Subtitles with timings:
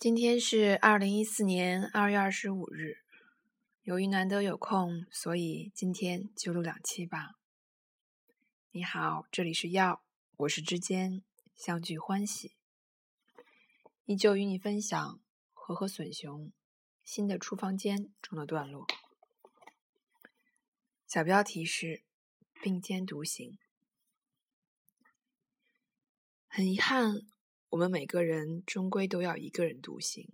[0.00, 3.00] 今天是二零一四年二月二十五日。
[3.82, 7.34] 由于难得有空，所以今天就录两期吧。
[8.70, 10.02] 你好，这里是药，
[10.38, 11.22] 我是之间
[11.54, 12.56] 相聚欢喜，
[14.06, 15.20] 依旧与你分享
[15.52, 16.50] 和和笋熊
[17.04, 18.86] 新的出房间中的段落。
[21.06, 22.02] 小标题是
[22.62, 23.58] 并肩独行。
[26.48, 27.20] 很遗憾。
[27.70, 30.28] 我们每个人终归都要一个人独行，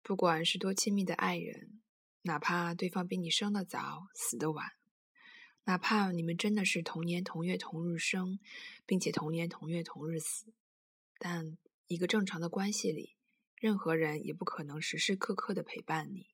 [0.00, 1.82] 不管是多亲密的爱人，
[2.22, 4.72] 哪怕对方比你生得早、死得晚，
[5.64, 8.38] 哪怕你们真的是同年同月同日生，
[8.86, 10.52] 并且同年同月同日死，
[11.18, 13.16] 但一个正常的关系里，
[13.56, 16.28] 任何人也不可能时时刻刻的陪伴你。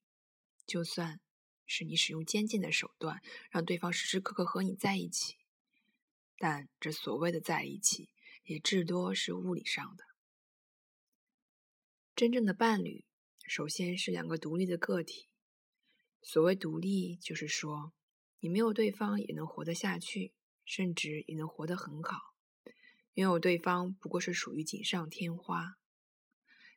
[0.66, 1.20] 就算
[1.64, 5.36] 是你使用监禁的手段，让对方时时刻刻和你在一起，
[6.36, 8.10] 但这所谓的在一起。
[8.44, 10.04] 也至多是物理上的。
[12.14, 13.04] 真正的伴侣，
[13.46, 15.28] 首先是两个独立的个体。
[16.20, 17.92] 所谓独立，就是说，
[18.40, 22.34] 你没有对方也能活得下去，甚至也能活得很好。
[23.14, 25.78] 拥有对方不过是属于锦上添花。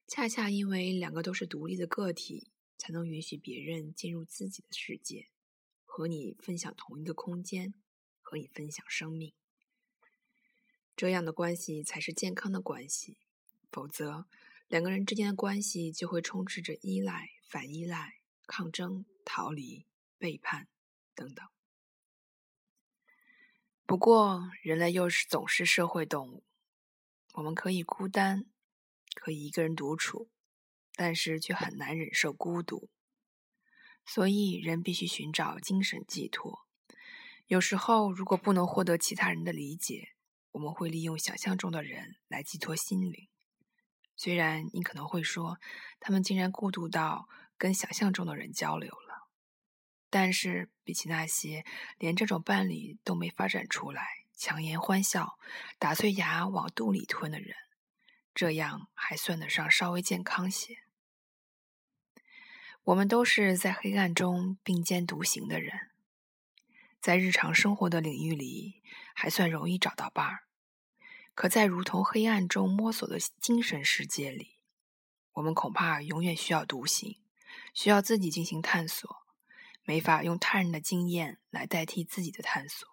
[0.07, 5.29] 恰恰因为两个都是独立的个体，才能允许别人进入自己的世界，
[5.83, 7.73] 和你分享同一个空间，
[8.21, 9.33] 和你分享生命。
[10.95, 13.17] 这样的关系才是健康的关系，
[13.71, 14.25] 否则
[14.67, 19.85] 两个人之间的关系就会充斥着依赖、反依赖、抗争、逃离、
[20.17, 20.67] 背叛
[21.13, 21.45] 等等。
[23.85, 26.43] 不过，人类又是总是社会动物，
[27.33, 28.45] 我们可以孤单，
[29.13, 30.29] 可以一个人独处，
[30.95, 32.89] 但是却很难忍受孤独，
[34.05, 36.65] 所以人必须寻找精神寄托。
[37.45, 40.14] 有时候，如果不能获得其他人的理解，
[40.55, 43.27] 我们会利用想象中的人来寄托心灵，
[44.15, 45.59] 虽然你可能会说，
[45.99, 49.27] 他们竟然孤独到跟想象中的人交流了，
[50.09, 51.65] 但是比起那些
[51.97, 55.37] 连这种伴侣都没发展出来、强颜欢笑、
[55.77, 57.53] 打碎牙往肚里吞的人，
[58.33, 60.77] 这样还算得上稍微健康些。
[62.85, 65.91] 我们都是在黑暗中并肩独行的人，
[67.05, 68.81] 在日常生活的领域里
[69.13, 70.45] 还算容易找到伴儿。
[71.35, 74.55] 可在如同黑暗中摸索的精神世界里，
[75.33, 77.19] 我们恐怕永远需要独行，
[77.75, 79.17] 需要自己进行探索，
[79.83, 82.89] 没法用他人的经验来代替自己的探索。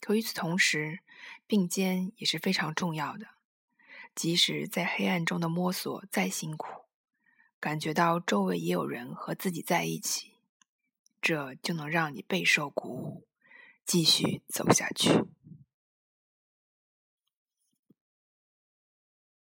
[0.00, 0.98] 可与此同时，
[1.46, 3.28] 并肩也是非常重要的。
[4.16, 6.86] 即使在黑暗中的摸索再辛苦，
[7.60, 10.33] 感觉到周围也有人和自己在一起，
[11.24, 13.26] 这就能让你备受鼓舞，
[13.86, 15.08] 继续走下去。